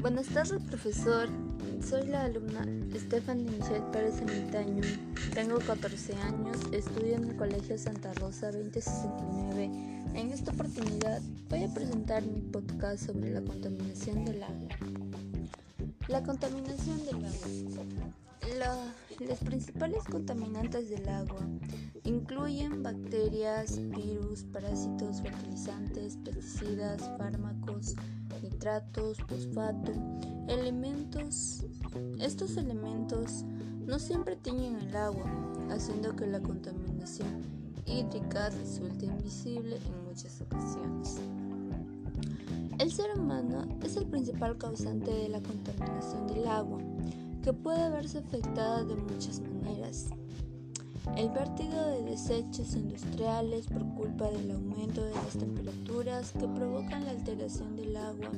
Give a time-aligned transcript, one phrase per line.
[0.00, 1.28] Buenas tardes, profesor.
[1.86, 2.64] Soy la alumna
[2.96, 4.82] Stephanie Michelle Pérez Ermitaño.
[5.34, 9.64] Tengo 14 años, estudio en el Colegio Santa Rosa 2069.
[10.14, 14.68] En esta oportunidad voy a presentar mi podcast sobre la contaminación del agua.
[16.08, 18.29] La contaminación del agua.
[19.20, 21.46] Los principales contaminantes del agua
[22.04, 27.94] incluyen bacterias, virus, parásitos, fertilizantes, pesticidas, fármacos,
[28.42, 29.92] nitratos, fosfato,
[30.48, 31.64] elementos.
[32.18, 33.44] Estos elementos
[33.86, 35.26] no siempre tiñen el agua,
[35.70, 37.42] haciendo que la contaminación
[37.86, 41.18] hídrica resulte invisible en muchas ocasiones.
[42.78, 46.80] El ser humano es el principal causante de la contaminación del agua,
[47.42, 50.10] que puede verse afectada de muchas maneras.
[51.16, 57.12] El vertido de desechos industriales por culpa del aumento de las temperaturas que provocan la
[57.12, 58.30] alteración del agua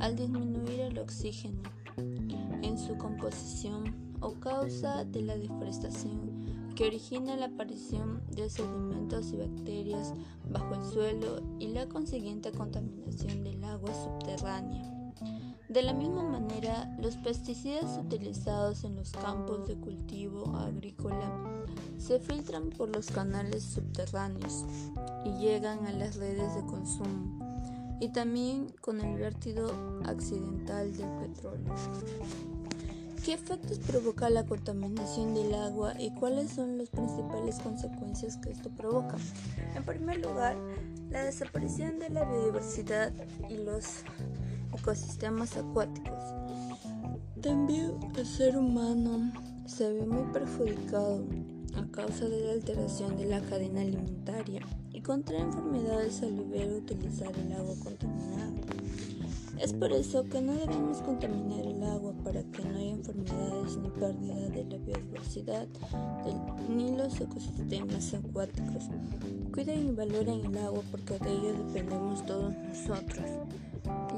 [0.00, 1.62] al disminuir el oxígeno
[1.96, 6.42] en su composición o causa de la deforestación
[6.74, 10.14] que origina la aparición de sedimentos y bacterias
[10.50, 14.90] bajo el suelo y la consiguiente contaminación del agua subterránea.
[15.72, 21.32] De la misma manera, los pesticidas utilizados en los campos de cultivo agrícola
[21.96, 24.66] se filtran por los canales subterráneos
[25.24, 29.72] y llegan a las redes de consumo y también con el vertido
[30.04, 31.74] accidental del petróleo.
[33.24, 38.68] ¿Qué efectos provoca la contaminación del agua y cuáles son las principales consecuencias que esto
[38.68, 39.16] provoca?
[39.74, 40.54] En primer lugar,
[41.08, 43.12] la desaparición de la biodiversidad
[43.48, 44.04] y los
[44.76, 46.22] ecosistemas acuáticos.
[47.40, 49.32] También el ser humano
[49.66, 51.24] se ve muy perjudicado
[51.76, 57.32] a causa de la alteración de la cadena alimentaria y contrae enfermedades al beber utilizar
[57.38, 58.52] el agua contaminada.
[59.58, 63.90] Es por eso que no debemos contaminar el agua para que no haya enfermedades ni
[63.90, 65.68] pérdida de la biodiversidad
[66.68, 68.84] ni los ecosistemas acuáticos.
[69.52, 73.21] Cuiden y valoren el agua porque de ello dependemos todos nosotros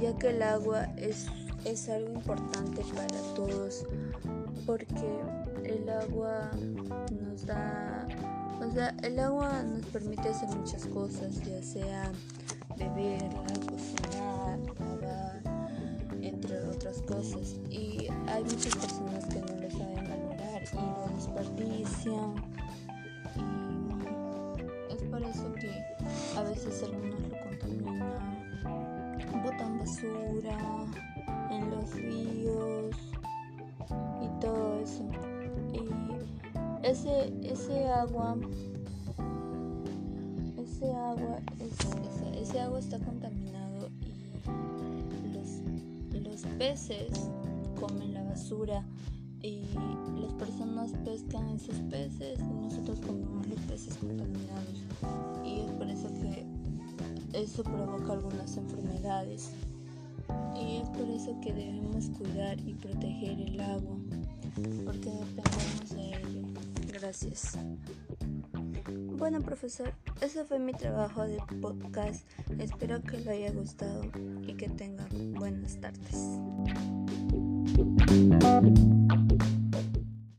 [0.00, 1.26] ya que el agua es,
[1.64, 3.84] es algo importante para todos,
[4.66, 5.20] porque
[5.64, 6.50] el agua
[7.22, 8.06] nos da,
[8.60, 12.10] o sea, el agua nos permite hacer muchas cosas, ya sea
[12.78, 13.28] beber,
[13.70, 15.42] cocinar, lavar,
[16.22, 17.56] entre otras cosas.
[17.68, 22.34] Y hay muchas personas que no lo saben valorar y lo desperdician.
[23.36, 25.70] Y es por eso que
[26.36, 27.49] a veces algunos lo
[29.60, 30.58] botan basura
[31.50, 32.96] en los ríos
[34.22, 35.04] y todo eso.
[35.72, 38.36] Y ese, ese agua,
[40.56, 47.30] ese agua, ese, ese agua está contaminado y los, los peces
[47.78, 48.84] comen la basura
[49.42, 49.64] y
[50.20, 53.39] las personas pescan esos peces y nosotros comemos
[57.42, 59.50] eso provoca algunas enfermedades
[60.54, 63.96] y es por eso que debemos cuidar y proteger el agua
[64.84, 66.42] porque dependemos de ello.
[66.92, 67.58] Gracias.
[69.16, 72.26] Bueno, profesor, ese fue mi trabajo de podcast.
[72.58, 74.02] Espero que le haya gustado
[74.46, 76.40] y que tenga buenas tardes.